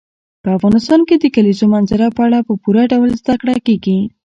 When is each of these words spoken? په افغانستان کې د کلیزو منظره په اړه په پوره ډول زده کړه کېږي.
په 0.43 0.49
افغانستان 0.57 0.99
کې 1.07 1.15
د 1.17 1.25
کلیزو 1.35 1.65
منظره 1.73 2.05
په 2.15 2.21
اړه 2.27 2.39
په 2.47 2.53
پوره 2.61 2.83
ډول 2.91 3.09
زده 3.21 3.33
کړه 3.41 3.55
کېږي. 3.65 3.99